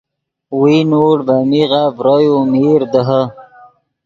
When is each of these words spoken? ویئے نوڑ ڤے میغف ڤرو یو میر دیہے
ویئے 0.59 0.79
نوڑ 0.89 1.17
ڤے 1.27 1.37
میغف 1.49 1.93
ڤرو 1.97 2.15
یو 2.25 2.37
میر 2.51 2.81
دیہے 2.91 3.21